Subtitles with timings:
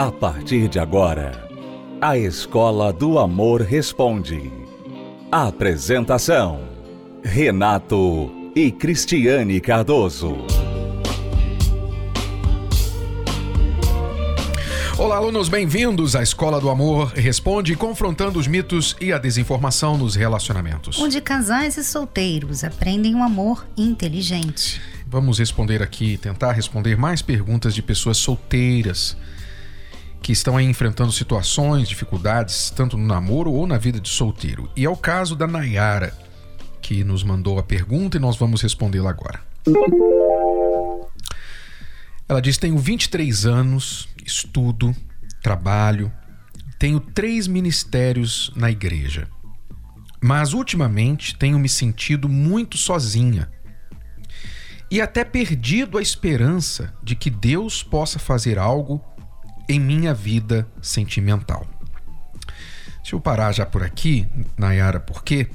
[0.00, 1.46] A partir de agora,
[2.00, 4.50] a Escola do Amor Responde.
[5.30, 6.62] Apresentação:
[7.22, 10.38] Renato e Cristiane Cardoso.
[14.96, 20.14] Olá, alunos, bem-vindos à Escola do Amor Responde, confrontando os mitos e a desinformação nos
[20.14, 20.98] relacionamentos.
[20.98, 24.80] Onde casais e solteiros aprendem um amor inteligente.
[25.06, 29.14] Vamos responder aqui, tentar responder mais perguntas de pessoas solteiras
[30.30, 34.70] que estão aí enfrentando situações, dificuldades, tanto no namoro ou na vida de solteiro.
[34.76, 36.16] E é o caso da Nayara,
[36.80, 39.40] que nos mandou a pergunta e nós vamos respondê-la agora.
[42.28, 44.94] Ela diz: Tenho 23 anos, estudo,
[45.42, 46.12] trabalho,
[46.78, 49.26] tenho três ministérios na igreja.
[50.22, 53.48] Mas ultimamente tenho me sentido muito sozinha
[54.90, 59.00] e até perdido a esperança de que Deus possa fazer algo
[59.70, 61.64] em minha vida sentimental.
[62.96, 65.48] Deixa eu parar já por aqui, Nayara, porque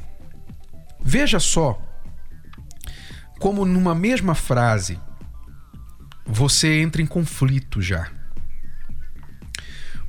[1.02, 1.82] veja só
[3.40, 5.00] como numa mesma frase
[6.26, 8.10] você entra em conflito já.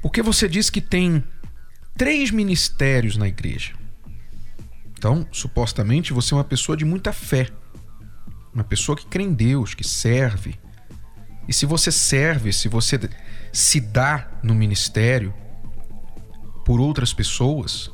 [0.01, 1.23] Porque você diz que tem
[1.97, 3.75] três ministérios na igreja.
[4.93, 7.49] Então, supostamente, você é uma pessoa de muita fé.
[8.55, 10.59] Uma pessoa que crê em Deus, que serve.
[11.49, 12.99] E se você serve, se você
[13.57, 15.33] se dá no ministério
[16.63, 17.91] por outras pessoas,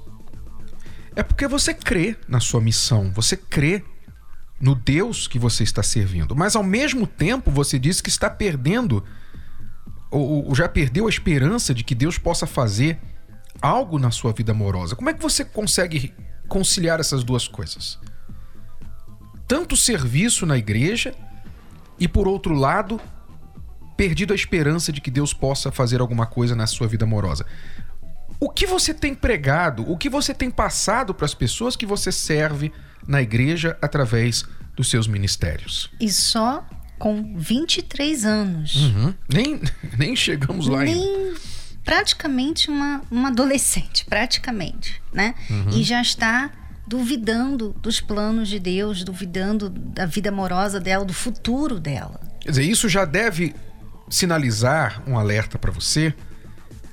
[1.15, 3.85] é porque você crê na sua missão, você crê
[4.61, 6.35] no Deus que você está servindo.
[6.35, 9.05] Mas ao mesmo tempo você diz que está perdendo
[10.11, 13.01] ou, ou já perdeu a esperança de que Deus possa fazer
[13.61, 14.97] algo na sua vida amorosa.
[14.97, 16.13] Como é que você consegue
[16.49, 18.01] conciliar essas duas coisas?
[19.47, 21.15] Tanto serviço na igreja
[22.01, 23.01] e, por outro lado,
[23.97, 27.47] perdido a esperança de que Deus possa fazer alguma coisa na sua vida amorosa.
[28.41, 32.11] O que você tem pregado, o que você tem passado para as pessoas que você
[32.11, 32.73] serve
[33.07, 34.45] na igreja através
[34.75, 35.91] dos seus ministérios?
[36.01, 36.67] E só
[36.99, 38.75] com 23 anos.
[38.77, 39.15] Uhum.
[39.29, 39.61] Nem,
[39.99, 41.41] nem chegamos lá Nem ainda.
[41.85, 45.35] praticamente uma, uma adolescente, praticamente, né?
[45.51, 45.71] Uhum.
[45.71, 46.51] E já está
[46.87, 52.21] duvidando dos planos de Deus, duvidando da vida amorosa dela, do futuro dela.
[52.41, 53.55] Quer dizer, isso já deve
[54.13, 56.15] sinalizar um alerta para você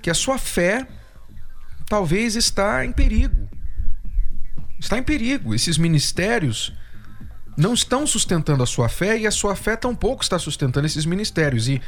[0.02, 0.88] que a sua fé
[1.86, 3.50] talvez está em perigo.
[4.80, 5.54] Está em perigo.
[5.54, 6.74] Esses ministérios
[7.58, 11.68] não estão sustentando a sua fé e a sua fé tampouco está sustentando esses ministérios.
[11.68, 11.82] E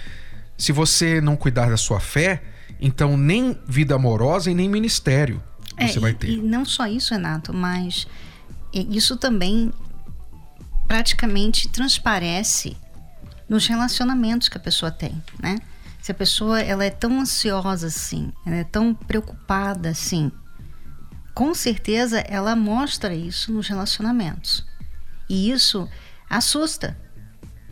[0.57, 2.43] se você não cuidar da sua fé,
[2.77, 5.41] então nem vida amorosa e nem ministério
[5.79, 6.29] você é, vai e, ter.
[6.29, 8.05] E não só isso, Renato, mas
[8.73, 9.71] isso também
[10.89, 12.75] praticamente transparece
[13.51, 15.59] nos relacionamentos que a pessoa tem, né?
[16.01, 20.31] Se a pessoa ela é tão ansiosa assim, ela é tão preocupada assim,
[21.35, 24.65] com certeza ela mostra isso nos relacionamentos.
[25.29, 25.85] E isso
[26.29, 26.97] assusta,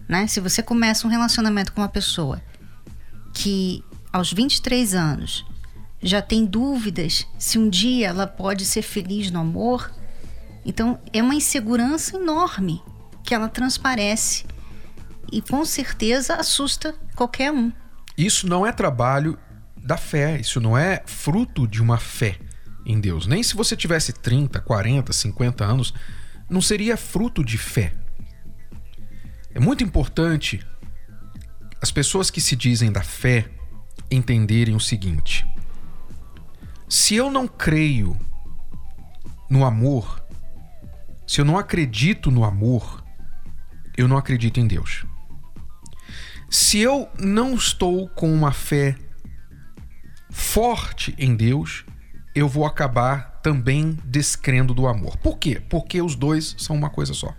[0.06, 0.28] né?
[0.28, 2.42] Se você começa um relacionamento com uma pessoa
[3.34, 3.82] que
[4.12, 5.46] aos 23 anos
[6.04, 9.90] já tem dúvidas se um dia ela pode ser feliz no amor,
[10.66, 12.84] então é uma insegurança enorme
[13.24, 14.44] que ela transparece
[15.32, 17.72] e com certeza assusta qualquer um.
[18.18, 19.38] Isso não é trabalho
[19.78, 22.38] da fé, isso não é fruto de uma fé
[22.86, 23.28] em Deus.
[23.28, 25.94] Nem se você tivesse 30, 40, 50 anos,
[26.50, 27.94] não seria fruto de fé.
[29.54, 30.66] É muito importante
[31.82, 33.50] as pessoas que se dizem da fé
[34.12, 35.46] entenderem o seguinte:
[36.88, 38.18] se eu não creio
[39.50, 40.24] no amor,
[41.26, 43.04] se eu não acredito no amor,
[43.96, 45.06] eu não acredito em Deus.
[46.50, 48.96] Se eu não estou com uma fé
[50.32, 51.86] forte em Deus,
[52.34, 55.18] eu vou acabar também descrendo do amor.
[55.18, 55.62] Por quê?
[55.70, 57.36] Porque os dois são uma coisa só.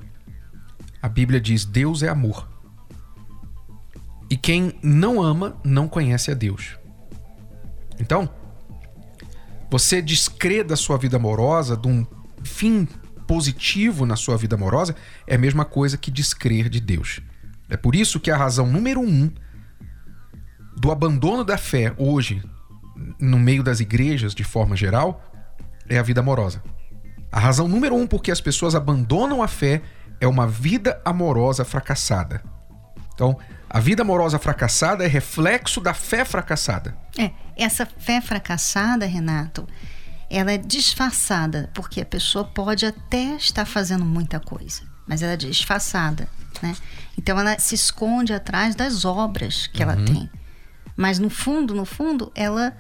[1.02, 2.48] A Bíblia diz: Deus é amor.
[4.30, 6.78] E quem não ama não conhece a Deus.
[7.98, 8.30] Então,
[9.68, 12.06] você descrer da sua vida amorosa, de um
[12.44, 12.86] fim
[13.26, 14.94] positivo na sua vida amorosa,
[15.26, 17.20] é a mesma coisa que descrer de Deus.
[17.70, 19.30] É por isso que a razão número um
[20.76, 22.42] do abandono da fé hoje
[23.18, 25.22] no meio das igrejas de forma geral
[25.88, 26.62] é a vida amorosa.
[27.32, 29.82] A razão número um por que as pessoas abandonam a fé
[30.20, 32.42] é uma vida amorosa fracassada.
[33.14, 33.38] Então,
[33.68, 36.96] a vida amorosa fracassada é reflexo da fé fracassada.
[37.16, 39.66] É, essa fé fracassada, Renato,
[40.28, 45.36] ela é disfarçada, porque a pessoa pode até estar fazendo muita coisa, mas ela é
[45.36, 46.28] disfarçada,
[46.62, 46.74] né?
[47.18, 49.90] Então ela se esconde atrás das obras que Uhum.
[49.90, 50.30] ela tem.
[50.96, 52.76] Mas no fundo, no fundo, ela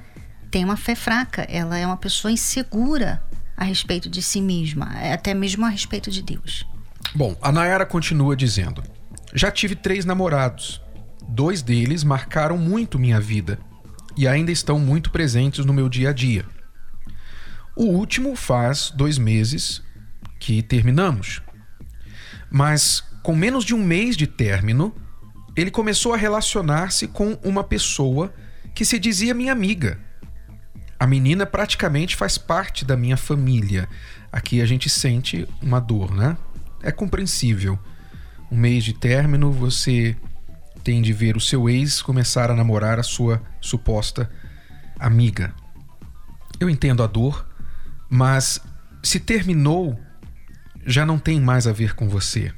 [0.50, 3.22] tem uma fé fraca, ela é uma pessoa insegura
[3.56, 6.66] a respeito de si mesma, até mesmo a respeito de Deus.
[7.14, 8.82] Bom, a Nayara continua dizendo:
[9.34, 10.80] Já tive três namorados.
[11.28, 13.58] Dois deles marcaram muito minha vida
[14.16, 16.44] e ainda estão muito presentes no meu dia a dia.
[17.76, 19.80] O último faz dois meses
[20.40, 21.40] que terminamos.
[22.50, 24.94] Mas com menos de um mês de término,
[25.56, 28.32] ele começou a relacionar-se com uma pessoa
[28.74, 29.98] que se dizia minha amiga.
[30.98, 33.88] A menina praticamente faz parte da minha família.
[34.30, 36.36] Aqui a gente sente uma dor, né?
[36.82, 37.78] É compreensível.
[38.50, 40.16] Um mês de término, você
[40.82, 44.30] tem de ver o seu ex começar a namorar a sua suposta
[44.98, 45.54] amiga.
[46.58, 47.46] Eu entendo a dor,
[48.08, 48.60] mas
[49.02, 49.98] se terminou,
[50.86, 52.52] já não tem mais a ver com você.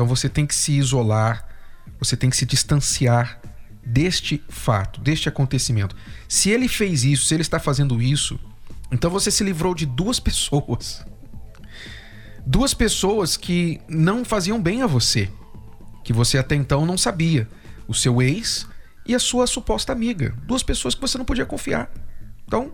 [0.00, 1.46] Então você tem que se isolar,
[1.98, 3.38] você tem que se distanciar
[3.84, 5.94] deste fato, deste acontecimento.
[6.26, 8.40] Se ele fez isso, se ele está fazendo isso,
[8.90, 11.04] então você se livrou de duas pessoas.
[12.46, 15.30] Duas pessoas que não faziam bem a você,
[16.02, 17.46] que você até então não sabia.
[17.86, 18.66] O seu ex
[19.04, 20.34] e a sua suposta amiga.
[20.44, 21.92] Duas pessoas que você não podia confiar.
[22.46, 22.72] Então,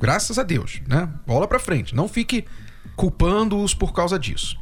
[0.00, 1.12] graças a Deus, né?
[1.26, 1.94] Bola para frente.
[1.94, 2.46] Não fique
[2.96, 4.56] culpando-os por causa disso.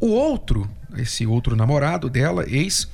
[0.00, 2.88] O outro, esse outro namorado dela, ex,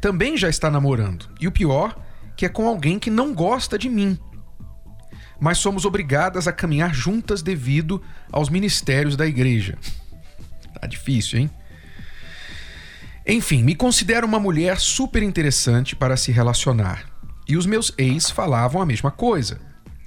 [0.00, 1.28] também já está namorando.
[1.40, 1.96] E o pior,
[2.36, 4.18] que é com alguém que não gosta de mim.
[5.40, 8.02] Mas somos obrigadas a caminhar juntas devido
[8.32, 9.78] aos ministérios da igreja.
[10.80, 11.50] Tá difícil, hein?
[13.26, 17.04] Enfim, me considero uma mulher super interessante para se relacionar.
[17.46, 19.60] E os meus ex falavam a mesma coisa.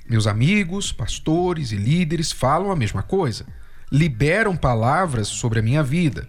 [0.10, 3.46] Meus amigos, pastores e líderes falam a mesma coisa.
[3.92, 6.26] Liberam palavras sobre a minha vida.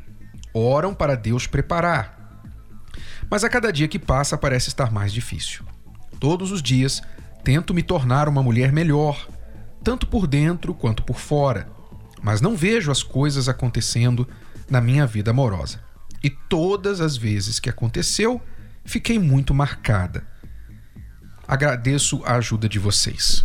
[0.52, 2.42] Oram para Deus preparar.
[3.30, 5.64] Mas a cada dia que passa parece estar mais difícil.
[6.18, 7.00] Todos os dias
[7.44, 9.28] tento me tornar uma mulher melhor,
[9.84, 11.68] tanto por dentro quanto por fora,
[12.20, 14.28] mas não vejo as coisas acontecendo
[14.68, 15.80] na minha vida amorosa.
[16.20, 18.42] E todas as vezes que aconteceu,
[18.84, 20.26] fiquei muito marcada.
[21.46, 23.44] Agradeço a ajuda de vocês.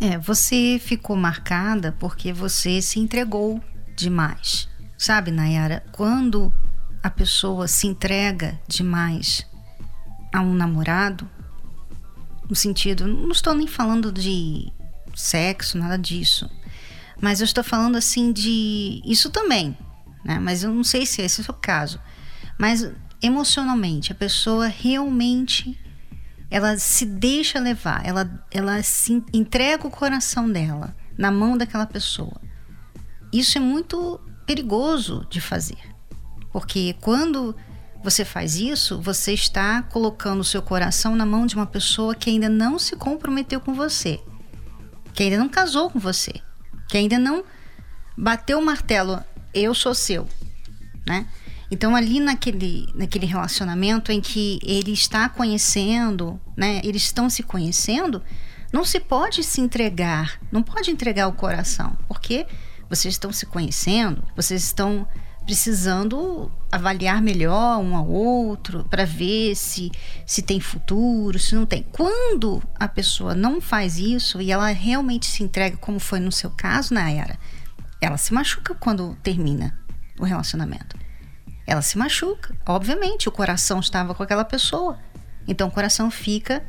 [0.00, 3.62] É, você ficou marcada porque você se entregou
[3.94, 4.66] demais.
[4.96, 6.52] Sabe, Nayara, quando
[7.02, 9.46] a pessoa se entrega demais
[10.32, 11.28] a um namorado,
[12.48, 14.72] no sentido, não estou nem falando de
[15.14, 16.50] sexo, nada disso,
[17.20, 19.76] mas eu estou falando assim de isso também,
[20.24, 20.38] né?
[20.38, 22.00] Mas eu não sei se esse é o caso,
[22.58, 22.90] mas
[23.22, 25.78] emocionalmente a pessoa realmente
[26.50, 32.40] ela se deixa levar, ela, ela se entrega o coração dela na mão daquela pessoa.
[33.32, 35.78] Isso é muito perigoso de fazer,
[36.52, 37.54] porque quando
[38.02, 42.30] você faz isso, você está colocando o seu coração na mão de uma pessoa que
[42.30, 44.18] ainda não se comprometeu com você,
[45.12, 46.32] que ainda não casou com você,
[46.88, 47.44] que ainda não
[48.16, 50.26] bateu o martelo, eu sou seu,
[51.06, 51.28] né?
[51.70, 56.80] Então ali naquele, naquele relacionamento em que ele está conhecendo, né?
[56.82, 58.20] Eles estão se conhecendo,
[58.72, 62.46] não se pode se entregar, não pode entregar o coração, porque
[62.88, 65.06] vocês estão se conhecendo, vocês estão
[65.44, 69.90] precisando avaliar melhor um ao outro para ver se
[70.26, 71.84] se tem futuro, se não tem.
[71.92, 76.50] Quando a pessoa não faz isso e ela realmente se entrega, como foi no seu
[76.50, 77.38] caso, Nayara,
[78.00, 79.78] ela se machuca quando termina
[80.18, 81.09] o relacionamento
[81.66, 82.56] ela se machuca.
[82.66, 84.98] Obviamente, o coração estava com aquela pessoa.
[85.46, 86.64] Então o coração fica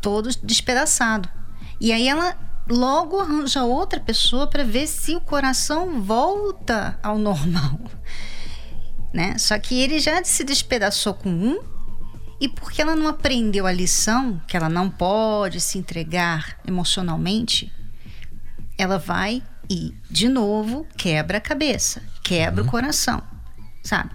[0.00, 1.28] todo despedaçado.
[1.80, 2.36] E aí ela
[2.68, 7.78] logo arranja outra pessoa para ver se o coração volta ao normal.
[9.10, 9.38] Né?
[9.38, 11.58] Só que ele já se despedaçou com um
[12.38, 17.72] e porque ela não aprendeu a lição, que ela não pode se entregar emocionalmente,
[18.76, 22.68] ela vai e de novo quebra a cabeça, quebra uhum.
[22.68, 23.22] o coração,
[23.88, 24.10] sabe?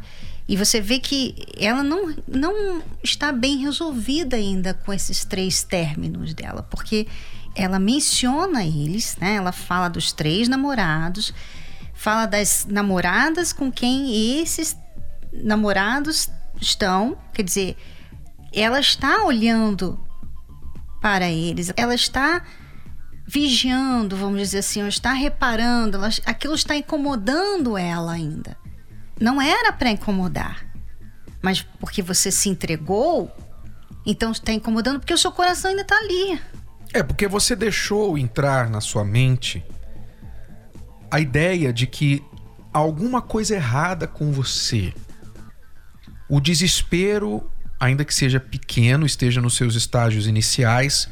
[0.47, 6.33] E você vê que ela não, não está bem resolvida ainda com esses três términos
[6.33, 7.07] dela, porque
[7.55, 9.35] ela menciona eles, né?
[9.35, 11.33] Ela fala dos três namorados,
[11.93, 14.77] fala das namoradas com quem esses
[15.31, 16.29] namorados
[16.61, 17.77] estão, quer dizer,
[18.51, 19.99] ela está olhando
[21.01, 22.43] para eles, ela está
[23.25, 28.62] vigiando, vamos dizer assim, ela está reparando, ela, aquilo está incomodando ela ainda
[29.19, 30.65] não era para incomodar,
[31.41, 33.31] mas porque você se entregou,
[34.05, 36.39] então está incomodando porque o seu coração ainda está ali.
[36.93, 39.63] É porque você deixou entrar na sua mente
[41.09, 42.23] a ideia de que
[42.71, 44.93] alguma coisa errada com você.
[46.27, 51.07] O desespero, ainda que seja pequeno, esteja nos seus estágios iniciais,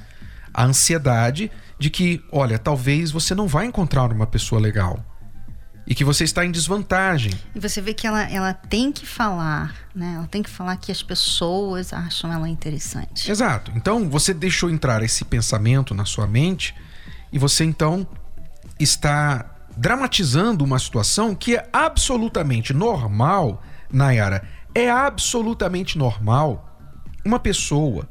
[0.53, 5.03] a ansiedade de que, olha, talvez você não vai encontrar uma pessoa legal
[5.85, 7.33] e que você está em desvantagem.
[7.55, 10.13] E você vê que ela, ela tem que falar, né?
[10.15, 13.29] Ela tem que falar que as pessoas acham ela interessante.
[13.29, 13.71] Exato.
[13.75, 16.75] Então você deixou entrar esse pensamento na sua mente
[17.31, 18.07] e você então
[18.79, 24.47] está dramatizando uma situação que é absolutamente normal, Nayara.
[24.73, 26.67] É absolutamente normal
[27.25, 28.07] uma pessoa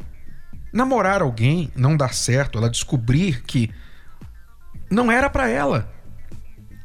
[0.73, 3.71] namorar alguém, não dar certo, ela descobrir que
[4.91, 5.93] não era para ela.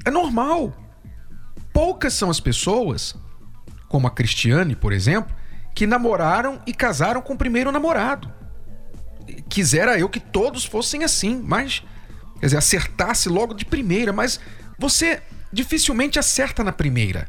[0.05, 0.73] É normal.
[1.73, 3.15] Poucas são as pessoas,
[3.89, 5.35] como a Cristiane, por exemplo,
[5.73, 8.31] que namoraram e casaram com o primeiro namorado.
[9.49, 11.83] Quisera eu que todos fossem assim, mas
[12.39, 14.39] quer dizer, acertasse logo de primeira, mas
[14.79, 15.21] você
[15.51, 17.27] dificilmente acerta na primeira.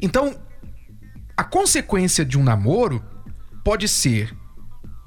[0.00, 0.36] Então,
[1.36, 3.04] a consequência de um namoro
[3.62, 4.34] pode ser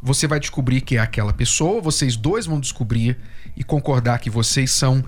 [0.01, 3.17] você vai descobrir que é aquela pessoa, vocês dois vão descobrir
[3.55, 5.03] e concordar que vocês são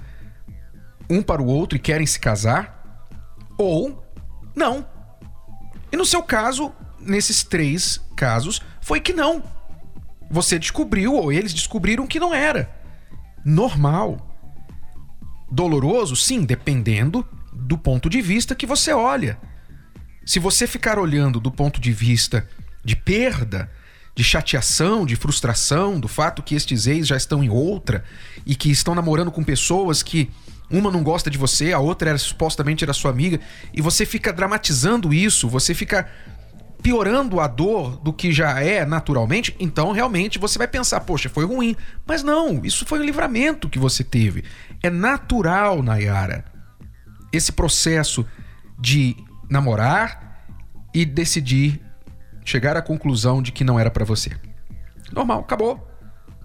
[1.09, 3.05] um para o outro e querem se casar,
[3.57, 4.03] ou
[4.55, 4.85] não.
[5.91, 9.43] E no seu caso, nesses três casos, foi que não.
[10.29, 12.73] Você descobriu, ou eles descobriram que não era.
[13.45, 14.29] Normal.
[15.51, 19.37] Doloroso, sim, dependendo do ponto de vista que você olha.
[20.25, 22.47] Se você ficar olhando do ponto de vista
[22.83, 23.69] de perda,
[24.15, 28.03] de chateação, de frustração, do fato que estes ex já estão em outra
[28.45, 30.29] e que estão namorando com pessoas que
[30.73, 33.39] uma não gosta de você, a outra era, supostamente era sua amiga,
[33.73, 36.09] e você fica dramatizando isso, você fica
[36.81, 41.45] piorando a dor do que já é naturalmente, então realmente você vai pensar, poxa, foi
[41.45, 41.77] ruim.
[42.05, 44.43] Mas não, isso foi um livramento que você teve.
[44.81, 46.43] É natural, Nayara,
[47.31, 48.25] esse processo
[48.77, 49.15] de
[49.49, 50.45] namorar
[50.93, 51.79] e decidir
[52.43, 54.31] chegar à conclusão de que não era para você.
[55.13, 55.87] Normal, acabou.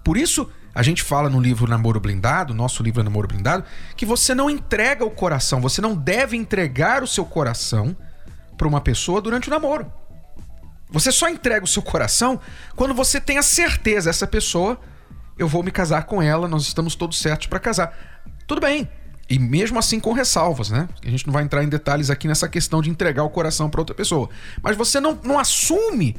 [0.05, 3.65] Por isso, a gente fala no livro Namoro Blindado, nosso livro Namoro Blindado,
[3.97, 7.93] que você não entrega o coração, você não deve entregar o seu coração
[8.57, 9.91] para uma pessoa durante o namoro.
[10.89, 12.39] Você só entrega o seu coração
[12.77, 14.79] quando você tem a certeza, essa pessoa,
[15.37, 18.23] eu vou me casar com ela, nós estamos todos certos para casar.
[18.47, 18.89] Tudo bem.
[19.29, 20.87] E mesmo assim com ressalvas, né?
[21.05, 23.81] A gente não vai entrar em detalhes aqui nessa questão de entregar o coração para
[23.81, 24.29] outra pessoa.
[24.63, 26.15] Mas você não, não assume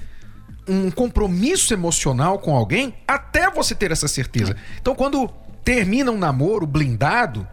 [0.71, 4.57] um compromisso emocional com alguém até você ter essa certeza.
[4.81, 5.29] Então, quando
[5.65, 7.47] termina um namoro blindado,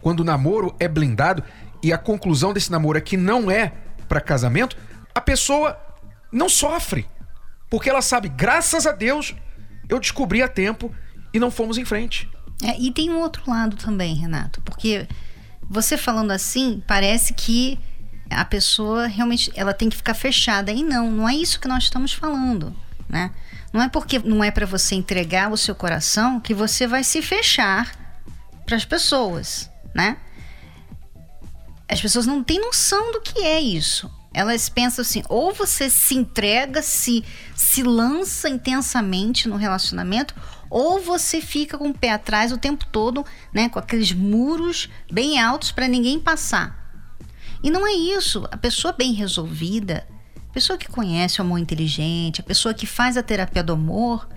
[0.00, 1.42] quando o namoro é blindado
[1.82, 3.72] e a conclusão desse namoro é que não é
[4.08, 4.76] para casamento,
[5.14, 5.78] a pessoa
[6.30, 7.06] não sofre.
[7.68, 9.34] Porque ela sabe, graças a Deus,
[9.88, 10.94] eu descobri a tempo
[11.32, 12.30] e não fomos em frente.
[12.62, 15.08] É, e tem um outro lado também, Renato, porque
[15.68, 17.78] você falando assim, parece que
[18.32, 20.72] a pessoa realmente ela tem que ficar fechada.
[20.72, 22.74] E não, não é isso que nós estamos falando,
[23.08, 23.30] né?
[23.72, 27.22] Não é porque não é para você entregar o seu coração que você vai se
[27.22, 27.94] fechar
[28.66, 30.16] para as pessoas, né?
[31.88, 34.10] As pessoas não têm noção do que é isso.
[34.34, 37.22] Elas pensam assim, ou você se entrega, se
[37.54, 40.34] se lança intensamente no relacionamento,
[40.68, 45.38] ou você fica com o pé atrás o tempo todo, né, com aqueles muros bem
[45.40, 46.81] altos para ninguém passar.
[47.62, 48.46] E não é isso.
[48.50, 50.06] A pessoa bem resolvida,
[50.50, 54.28] a pessoa que conhece o amor inteligente, a pessoa que faz a terapia do amor,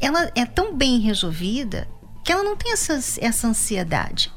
[0.00, 1.88] ela é tão bem resolvida
[2.24, 4.32] que ela não tem essa, essa ansiedade.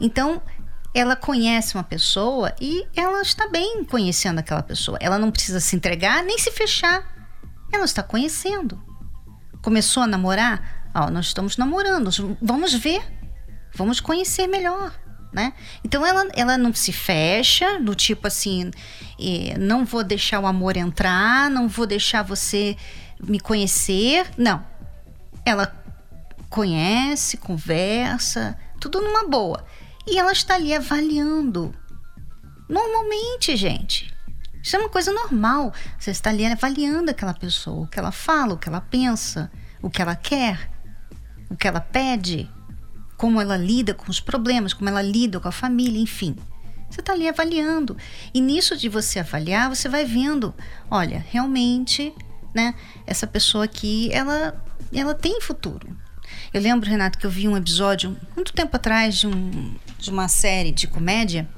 [0.00, 0.40] Então,
[0.94, 4.96] ela conhece uma pessoa e ela está bem conhecendo aquela pessoa.
[5.00, 7.04] Ela não precisa se entregar nem se fechar.
[7.72, 8.80] Ela está conhecendo.
[9.60, 10.90] Começou a namorar?
[10.94, 12.10] Ó, nós estamos namorando.
[12.40, 13.02] Vamos ver.
[13.74, 14.92] Vamos conhecer melhor
[15.32, 15.52] né?
[15.84, 18.70] Então ela, ela não se fecha, do tipo assim,
[19.58, 22.76] não vou deixar o amor entrar, não vou deixar você
[23.22, 24.26] me conhecer.
[24.36, 24.64] Não.
[25.44, 25.74] Ela
[26.48, 29.64] conhece, conversa, tudo numa boa.
[30.06, 31.74] E ela está ali avaliando.
[32.68, 34.14] Normalmente, gente.
[34.62, 35.72] Isso é uma coisa normal.
[35.98, 39.88] Você está ali avaliando aquela pessoa, o que ela fala, o que ela pensa, o
[39.88, 40.70] que ela quer,
[41.48, 42.50] o que ela pede
[43.16, 46.36] como ela lida com os problemas, como ela lida com a família, enfim.
[46.88, 47.96] Você está ali avaliando.
[48.32, 50.54] E nisso de você avaliar, você vai vendo,
[50.90, 52.12] olha, realmente,
[52.54, 52.74] né,
[53.06, 55.96] essa pessoa aqui, ela, ela tem futuro.
[56.52, 60.28] Eu lembro, Renato, que eu vi um episódio muito tempo atrás de, um, de uma
[60.28, 61.48] série de comédia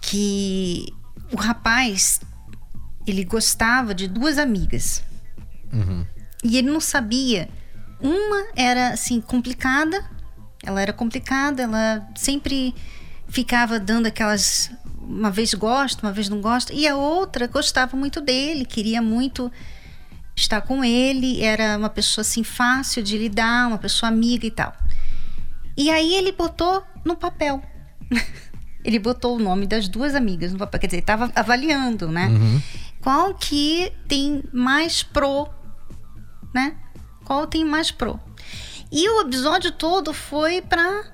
[0.00, 0.86] que
[1.32, 2.20] o rapaz
[3.06, 5.02] ele gostava de duas amigas
[5.72, 6.06] uhum.
[6.44, 7.48] e ele não sabia.
[8.00, 10.04] Uma era assim complicada
[10.62, 12.74] ela era complicada, ela sempre
[13.28, 18.20] ficava dando aquelas uma vez gosta, uma vez não gosta, e a outra gostava muito
[18.20, 19.50] dele, queria muito
[20.36, 24.72] estar com ele, era uma pessoa assim fácil de lidar, uma pessoa amiga e tal.
[25.76, 27.62] E aí ele botou no papel.
[28.84, 32.28] ele botou o nome das duas amigas no papel, quer dizer, estava avaliando, né?
[32.28, 32.62] Uhum.
[33.00, 35.48] Qual que tem mais pro,
[36.54, 36.76] né?
[37.24, 38.18] Qual tem mais pro?
[38.92, 41.06] E o episódio todo foi para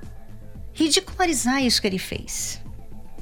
[0.72, 2.60] ridicularizar isso que ele fez,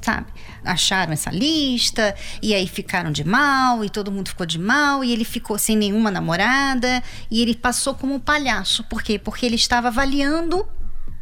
[0.00, 0.32] sabe?
[0.64, 5.12] Acharam essa lista e aí ficaram de mal e todo mundo ficou de mal e
[5.12, 8.82] ele ficou sem nenhuma namorada e ele passou como um palhaço.
[8.84, 9.18] Por quê?
[9.18, 10.66] Porque ele estava avaliando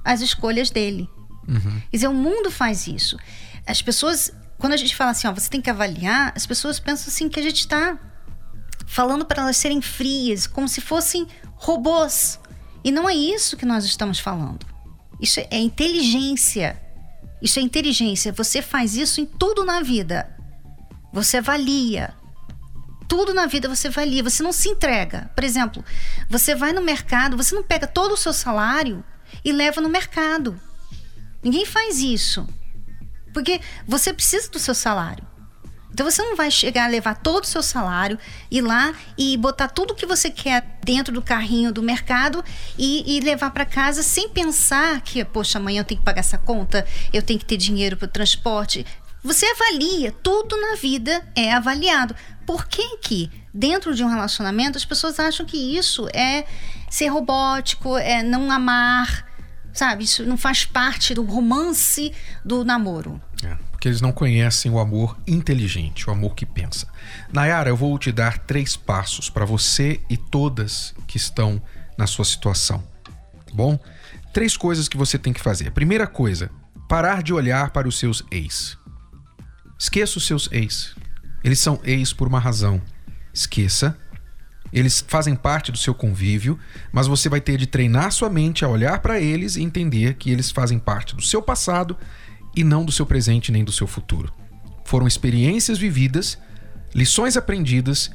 [0.05, 1.11] as escolhas dele.
[1.49, 1.81] Uhum.
[1.91, 3.19] Quer dizer, o mundo faz isso.
[3.67, 7.09] As pessoas, quando a gente fala assim, ó, você tem que avaliar, as pessoas pensam
[7.09, 7.99] assim que a gente está
[8.87, 11.26] falando para elas serem frias, como se fossem
[11.57, 12.38] robôs.
[12.85, 14.67] E não é isso que nós estamos falando.
[15.19, 16.79] Isso é inteligência.
[17.41, 18.33] Isso é inteligência.
[18.33, 20.31] Você faz isso em tudo na vida.
[21.12, 22.14] Você avalia.
[23.09, 24.23] Tudo na vida você avalia.
[24.23, 25.31] Você não se entrega.
[25.35, 25.83] Por exemplo,
[26.29, 29.03] você vai no mercado, você não pega todo o seu salário
[29.43, 30.61] e leva no mercado.
[31.43, 32.47] Ninguém faz isso.
[33.33, 35.26] Porque você precisa do seu salário.
[35.95, 38.19] Então você não vai chegar a levar todo o seu salário,
[38.51, 42.45] ir lá e botar tudo que você quer dentro do carrinho do mercado
[42.77, 46.37] e, e levar para casa sem pensar que, poxa, amanhã eu tenho que pagar essa
[46.37, 48.85] conta, eu tenho que ter dinheiro para o transporte.
[49.23, 52.15] Você avalia, tudo na vida é avaliado.
[52.45, 56.45] Por que que dentro de um relacionamento as pessoas acham que isso é
[56.91, 59.27] ser robótico, é não amar,
[59.73, 60.03] sabe?
[60.03, 62.13] Isso não faz parte do romance
[62.45, 63.23] do namoro.
[63.45, 66.88] É porque eles não conhecem o amor inteligente, o amor que pensa.
[67.31, 71.61] Nayara, eu vou te dar três passos para você e todas que estão
[71.99, 72.83] na sua situação.
[73.05, 73.79] Tá bom?
[74.33, 75.71] Três coisas que você tem que fazer.
[75.73, 76.50] Primeira coisa,
[76.88, 78.79] parar de olhar para os seus ex.
[79.79, 80.97] Esqueça os seus ex.
[81.45, 82.81] Eles são ex por uma razão.
[83.35, 83.99] Esqueça.
[84.73, 86.59] Eles fazem parte do seu convívio,
[86.90, 90.31] mas você vai ter de treinar sua mente a olhar para eles e entender que
[90.31, 91.99] eles fazem parte do seu passado
[92.57, 94.33] e não do seu presente nem do seu futuro.
[94.85, 96.38] Foram experiências vividas,
[96.95, 98.11] lições aprendidas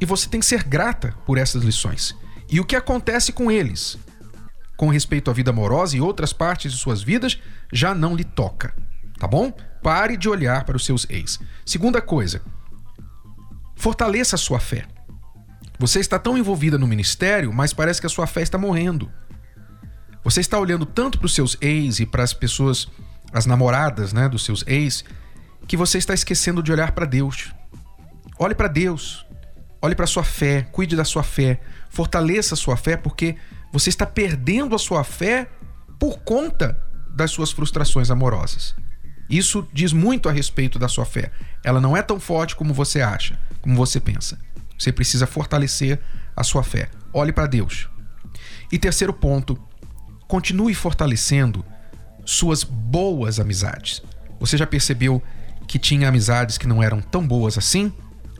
[0.00, 2.14] e você tem que ser grata por essas lições.
[2.50, 3.98] E o que acontece com eles,
[4.76, 7.38] com respeito à vida amorosa e outras partes de suas vidas,
[7.72, 8.74] já não lhe toca,
[9.18, 9.52] tá bom?
[9.82, 11.38] Pare de olhar para os seus ex.
[11.64, 12.42] Segunda coisa,
[13.76, 14.86] fortaleça a sua fé.
[15.78, 19.10] Você está tão envolvida no ministério, mas parece que a sua fé está morrendo.
[20.22, 22.88] Você está olhando tanto para os seus ex e para as pessoas
[23.34, 25.04] as namoradas, né, dos seus ex,
[25.66, 27.52] que você está esquecendo de olhar para Deus.
[28.38, 29.26] Olhe para Deus.
[29.82, 33.36] Olhe para sua fé, cuide da sua fé, fortaleça a sua fé, porque
[33.70, 35.46] você está perdendo a sua fé
[35.98, 38.74] por conta das suas frustrações amorosas.
[39.28, 41.30] Isso diz muito a respeito da sua fé.
[41.62, 44.38] Ela não é tão forte como você acha, como você pensa.
[44.78, 46.00] Você precisa fortalecer
[46.36, 46.88] a sua fé.
[47.12, 47.88] Olhe para Deus.
[48.72, 49.58] E terceiro ponto,
[50.26, 51.64] continue fortalecendo
[52.24, 54.02] suas boas amizades.
[54.40, 55.22] Você já percebeu
[55.66, 57.92] que tinha amizades que não eram tão boas assim?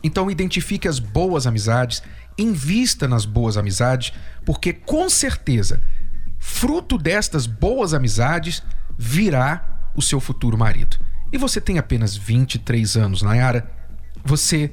[0.03, 2.01] Então identifique as boas amizades,
[2.37, 4.13] invista nas boas amizades,
[4.45, 5.81] porque com certeza,
[6.37, 8.61] fruto destas boas amizades
[8.97, 10.97] virá o seu futuro marido.
[11.31, 13.69] E você tem apenas 23 anos, Nayara.
[14.23, 14.71] Você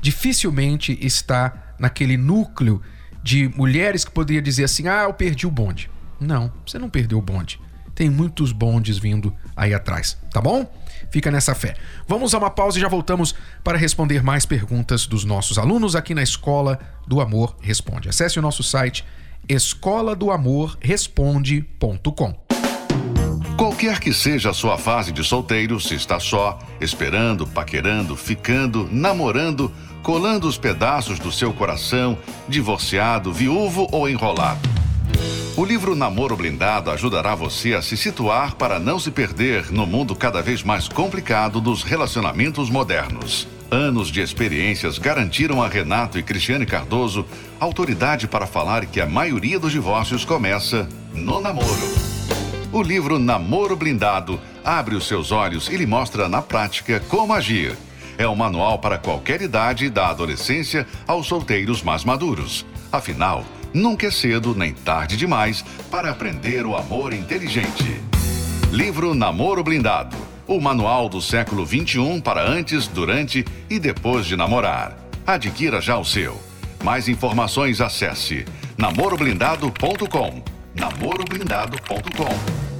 [0.00, 2.80] dificilmente está naquele núcleo
[3.22, 5.90] de mulheres que poderia dizer assim: "Ah, eu perdi o bonde".
[6.18, 7.60] Não, você não perdeu o bonde
[8.00, 10.66] tem muitos bondes vindo aí atrás, tá bom?
[11.10, 11.74] Fica nessa fé.
[12.08, 16.14] Vamos a uma pausa e já voltamos para responder mais perguntas dos nossos alunos aqui
[16.14, 18.08] na Escola do Amor Responde.
[18.08, 19.04] Acesse o nosso site
[19.46, 22.34] escola do amor responde.com.
[23.58, 29.70] Qualquer que seja a sua fase de solteiro, se está só, esperando, paquerando, ficando, namorando,
[30.02, 32.16] colando os pedaços do seu coração,
[32.48, 34.79] divorciado, viúvo ou enrolado.
[35.60, 40.16] O livro Namoro Blindado ajudará você a se situar para não se perder no mundo
[40.16, 43.46] cada vez mais complicado dos relacionamentos modernos.
[43.70, 47.26] Anos de experiências garantiram a Renato e Cristiane Cardoso
[47.60, 51.68] autoridade para falar que a maioria dos divórcios começa no namoro.
[52.72, 57.76] O livro Namoro Blindado abre os seus olhos e lhe mostra na prática como agir.
[58.16, 62.64] É um manual para qualquer idade, da adolescência aos solteiros mais maduros.
[62.90, 68.00] Afinal, Nunca é cedo nem tarde demais para aprender o amor inteligente.
[68.70, 70.16] Livro Namoro Blindado.
[70.46, 74.98] O manual do século 21 para antes, durante e depois de namorar.
[75.24, 76.40] Adquira já o seu.
[76.82, 78.44] Mais informações acesse
[78.76, 80.42] namoroblindado.com.
[80.74, 82.70] namoroblindado.com.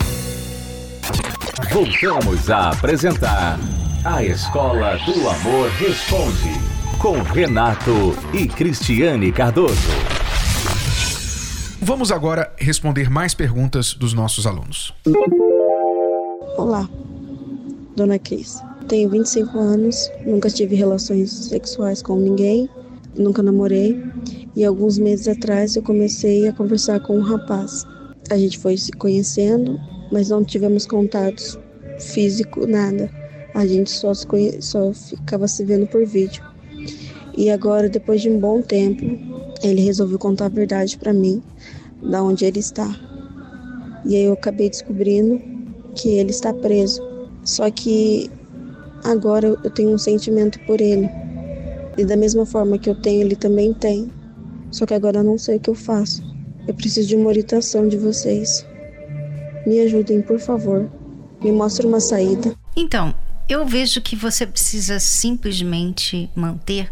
[1.73, 3.59] Voltamos a apresentar
[4.05, 6.51] A Escola do Amor Responde.
[6.99, 10.10] Com Renato e Cristiane Cardoso.
[11.83, 14.95] Vamos agora responder mais perguntas dos nossos alunos.
[16.59, 16.87] Olá,
[17.97, 18.63] Dona Cris.
[18.87, 22.69] Tenho 25 anos, nunca tive relações sexuais com ninguém,
[23.17, 23.99] nunca namorei.
[24.55, 27.87] E alguns meses atrás eu comecei a conversar com um rapaz.
[28.31, 29.81] A gente foi se conhecendo,
[30.13, 31.59] mas não tivemos contatos
[31.99, 33.11] físico, nada.
[33.55, 34.61] A gente só, se conhe...
[34.61, 36.45] só ficava se vendo por vídeo.
[37.37, 39.19] E agora, depois de um bom tempo,
[39.63, 41.43] ele resolveu contar a verdade para mim,
[42.03, 42.89] da onde ele está.
[44.05, 45.41] E aí eu acabei descobrindo
[45.95, 47.03] que ele está preso.
[47.45, 48.31] Só que
[49.05, 51.09] agora eu tenho um sentimento por ele.
[51.97, 54.11] E da mesma forma que eu tenho, ele também tem.
[54.71, 56.23] Só que agora eu não sei o que eu faço.
[56.67, 58.65] Eu preciso de uma orientação de vocês.
[59.67, 60.91] Me ajudem, por favor.
[61.43, 62.55] Me mostre uma saída.
[62.77, 63.15] Então,
[63.49, 66.91] eu vejo que você precisa simplesmente manter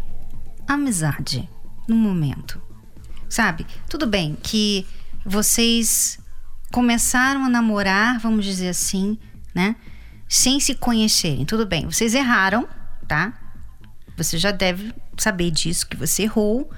[0.67, 1.49] amizade
[1.87, 2.61] no momento.
[3.29, 3.65] Sabe?
[3.89, 4.85] Tudo bem que
[5.25, 6.19] vocês
[6.71, 9.17] começaram a namorar, vamos dizer assim,
[9.53, 9.75] né?
[10.27, 11.45] Sem se conhecerem.
[11.45, 12.67] Tudo bem, vocês erraram,
[13.07, 13.33] tá?
[14.15, 16.69] Você já deve saber disso, que você errou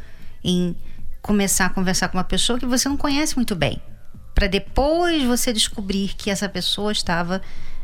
[0.44, 0.76] em
[1.22, 3.82] começar a conversar com uma pessoa que você não conhece muito bem.
[4.34, 7.42] Para depois você descobrir que essa pessoa estava,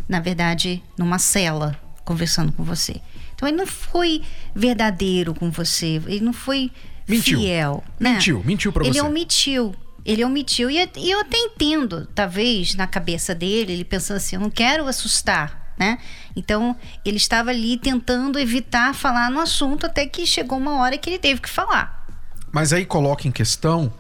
[0.07, 3.01] na verdade, numa cela conversando com você.
[3.35, 4.23] Então ele não foi
[4.55, 6.71] verdadeiro com você, ele não foi
[7.07, 7.39] mentiu.
[7.39, 7.83] fiel.
[7.99, 8.13] Né?
[8.13, 8.99] Mentiu, mentiu pra ele você.
[8.99, 9.75] Ele omitiu.
[10.07, 10.71] Ele omitiu.
[10.71, 14.87] E, e eu até entendo, talvez, na cabeça dele, ele pensando assim: eu não quero
[14.87, 15.67] assustar.
[15.77, 15.99] Né?
[16.35, 21.07] Então, ele estava ali tentando evitar falar no assunto até que chegou uma hora que
[21.07, 22.07] ele teve que falar.
[22.51, 23.93] Mas aí coloca em questão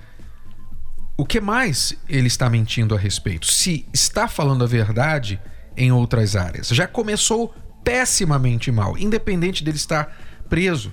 [1.15, 3.45] o que mais ele está mentindo a respeito.
[3.45, 5.39] Se está falando a verdade
[5.75, 6.69] em outras áreas.
[6.69, 10.17] Já começou pessimamente mal, independente dele estar
[10.49, 10.91] preso.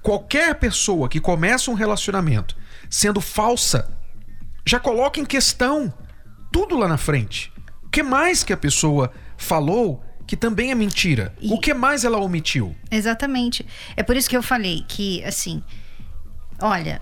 [0.00, 2.56] Qualquer pessoa que começa um relacionamento
[2.88, 3.90] sendo falsa
[4.66, 5.92] já coloca em questão
[6.52, 7.52] tudo lá na frente.
[7.84, 11.34] O que mais que a pessoa falou que também é mentira?
[11.40, 12.74] E- O que mais ela omitiu?
[12.90, 13.66] Exatamente.
[13.96, 15.62] É por isso que eu falei que, assim,
[16.60, 17.00] olha,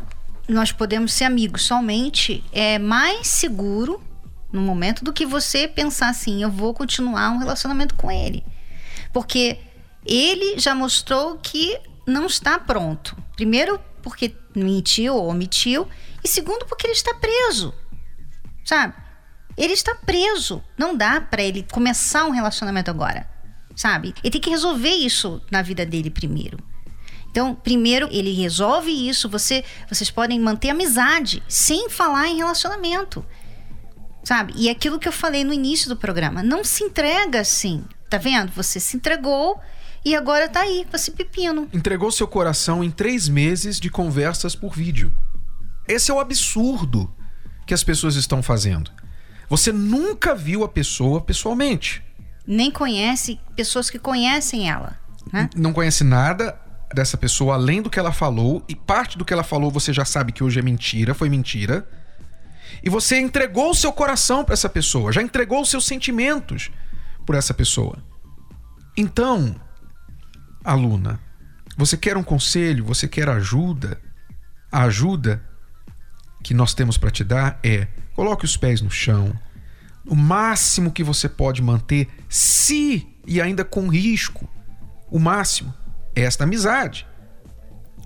[0.49, 4.03] nós podemos ser amigos somente é mais seguro
[4.53, 8.45] no momento do que você pensar assim, eu vou continuar um relacionamento com ele.
[9.13, 9.59] Porque
[10.05, 13.17] ele já mostrou que não está pronto.
[13.37, 15.87] Primeiro, porque mentiu ou omitiu,
[16.25, 17.75] e segundo, porque ele está preso.
[18.65, 18.95] Sabe?
[19.57, 20.63] Ele está preso.
[20.79, 23.29] Não dá para ele começar um relacionamento agora.
[23.75, 24.15] Sabe?
[24.23, 26.59] Ele tem que resolver isso na vida dele primeiro.
[27.31, 33.25] Então, primeiro ele resolve isso, você, vocês podem manter amizade sem falar em relacionamento.
[34.23, 34.53] Sabe?
[34.55, 37.85] E aquilo que eu falei no início do programa, não se entrega assim.
[38.11, 38.53] Tá vendo?
[38.53, 39.59] Você se entregou
[40.05, 41.69] e agora tá aí esse pepino.
[41.73, 45.11] entregou seu coração em três meses de conversas por vídeo.
[45.87, 47.13] Esse é o absurdo
[47.67, 48.91] que as pessoas estão fazendo.
[49.49, 52.03] Você nunca viu a pessoa pessoalmente.
[52.47, 54.99] Nem conhece pessoas que conhecem ela.
[55.33, 55.49] Né?
[55.55, 56.59] Não conhece nada
[56.95, 60.05] dessa pessoa além do que ela falou, e parte do que ela falou você já
[60.05, 61.89] sabe que hoje é mentira, foi mentira.
[62.83, 66.71] E você entregou o seu coração para essa pessoa, já entregou os seus sentimentos
[67.25, 68.03] por essa pessoa.
[68.97, 69.55] Então,
[70.65, 71.21] aluna,
[71.77, 74.01] você quer um conselho, você quer ajuda?
[74.71, 75.43] A ajuda
[76.43, 79.33] que nós temos para te dar é: coloque os pés no chão.
[80.07, 84.49] O máximo que você pode manter, se e ainda com risco,
[85.11, 85.73] o máximo
[86.15, 87.07] é esta amizade.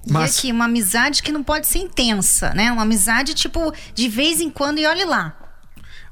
[0.08, 2.70] Mas E aqui, uma amizade que não pode ser intensa, né?
[2.70, 5.45] Uma amizade, tipo, de vez em quando e olhe lá.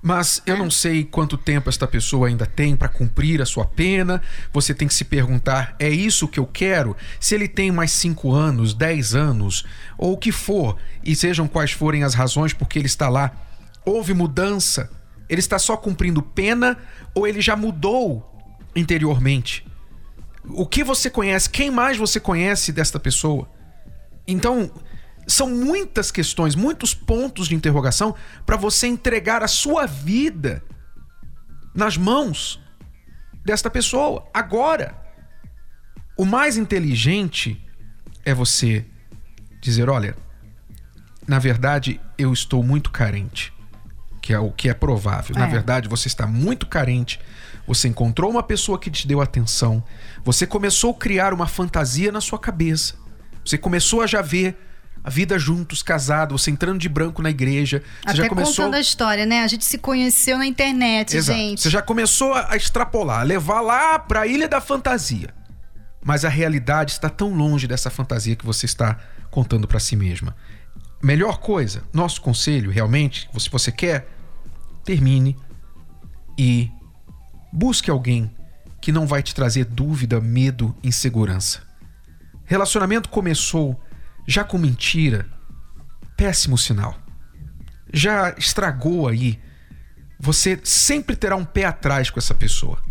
[0.06, 4.20] Mas eu não sei quanto tempo esta pessoa ainda tem para cumprir a sua pena.
[4.52, 6.94] Você tem que se perguntar: é isso que eu quero?
[7.18, 9.64] Se ele tem mais 5 anos, 10 anos,
[9.96, 13.32] ou o que for, e sejam quais forem as razões por que ele está lá,
[13.82, 14.90] houve mudança?
[15.26, 16.76] Ele está só cumprindo pena
[17.14, 18.30] ou ele já mudou
[18.76, 19.66] interiormente?
[20.50, 21.48] O que você conhece?
[21.48, 23.48] Quem mais você conhece desta pessoa?
[24.28, 24.70] Então,
[25.26, 30.62] são muitas questões, muitos pontos de interrogação para você entregar a sua vida
[31.74, 32.60] nas mãos
[33.44, 34.94] desta pessoa agora.
[36.16, 37.60] O mais inteligente
[38.24, 38.84] é você
[39.60, 40.16] dizer, olha,
[41.26, 43.52] na verdade eu estou muito carente,
[44.22, 45.34] que é o que é provável.
[45.36, 45.50] Na É.
[45.50, 47.18] verdade, você está muito carente.
[47.66, 49.82] Você encontrou uma pessoa que te deu atenção.
[50.22, 52.94] Você começou a criar uma fantasia na sua cabeça.
[53.44, 54.56] Você começou a já ver
[55.04, 57.82] a vida juntos, casados, você entrando de branco na igreja.
[58.02, 59.42] Você Até já começou contando a história, né?
[59.42, 61.38] A gente se conheceu na internet, Exato.
[61.38, 61.60] gente.
[61.60, 65.28] Você já começou a a extrapolar, a levar lá pra ilha da fantasia.
[66.02, 68.98] mas a realidade está tão longe dessa fantasia que você está
[69.30, 70.34] contando para si mesma.
[71.02, 74.06] Melhor coisa, nosso conselho realmente, se você quer,
[74.84, 75.36] termine
[76.38, 76.70] e
[77.52, 78.30] busque alguém
[78.80, 81.62] que não vai te trazer dúvida, medo, insegurança.
[82.44, 83.80] Relacionamento começou
[84.26, 85.26] já com mentira,
[86.16, 86.96] péssimo sinal.
[87.92, 89.40] Já estragou aí.
[90.18, 92.82] Você sempre terá um pé atrás com essa pessoa.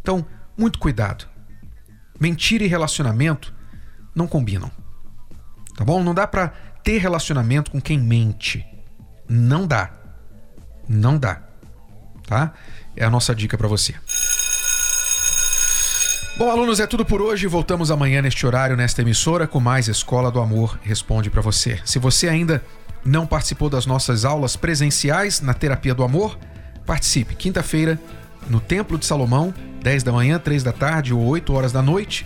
[0.00, 0.26] Então,
[0.56, 1.26] muito cuidado.
[2.18, 3.54] Mentira e relacionamento
[4.14, 4.70] não combinam.
[5.76, 6.02] Tá bom?
[6.02, 6.48] Não dá para
[6.82, 8.66] ter relacionamento com quem mente.
[9.28, 9.90] Não dá.
[10.88, 11.42] Não dá.
[12.26, 12.52] Tá?
[12.96, 13.94] É a nossa dica para você.
[16.40, 17.46] Bom, alunos, é tudo por hoje.
[17.46, 21.78] Voltamos amanhã neste horário, nesta emissora, com mais Escola do Amor Responde para você.
[21.84, 22.64] Se você ainda
[23.04, 26.38] não participou das nossas aulas presenciais na Terapia do Amor,
[26.86, 27.34] participe.
[27.34, 28.00] Quinta-feira,
[28.48, 32.24] no Templo de Salomão, 10 da manhã, 3 da tarde ou 8 horas da noite,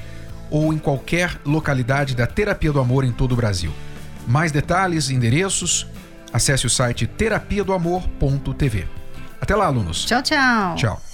[0.49, 3.73] ou em qualquer localidade da Terapia do Amor em todo o Brasil.
[4.29, 5.89] Mais detalhes e endereços,
[6.33, 8.87] acesse o site terapia do amor.tv.
[9.41, 10.05] Até lá, alunos.
[10.05, 10.77] Tchau, tchau.
[10.77, 11.14] Tchau.